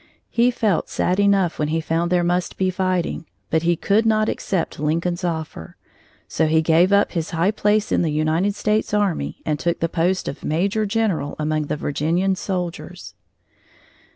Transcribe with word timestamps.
He 0.31 0.49
felt 0.49 0.89
sad 0.89 1.19
enough 1.19 1.59
when 1.59 1.67
he 1.67 1.79
found 1.79 2.11
there 2.11 2.23
must 2.23 2.57
be 2.57 2.71
fighting, 2.71 3.27
but 3.51 3.61
he 3.61 3.75
could 3.75 4.03
not 4.03 4.29
accept 4.29 4.79
Lincoln's 4.79 5.23
offer, 5.23 5.77
so 6.27 6.47
he 6.47 6.63
gave 6.63 6.91
up 6.91 7.11
his 7.11 7.29
high 7.29 7.51
place 7.51 7.91
in 7.91 8.01
the 8.01 8.09
United 8.09 8.55
States 8.55 8.95
Army 8.95 9.43
and 9.45 9.59
took 9.59 9.79
the 9.79 9.87
post 9.87 10.27
of 10.27 10.43
Major 10.43 10.87
general 10.87 11.35
among 11.37 11.67
the 11.67 11.77
Virginian 11.77 12.35
soldiers. 12.35 13.13